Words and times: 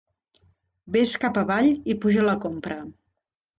Vés 0.95 1.13
cap 1.27 1.37
avall 1.43 1.71
i 1.95 1.99
puja 2.07 2.27
la 2.31 2.37
compra. 2.49 2.83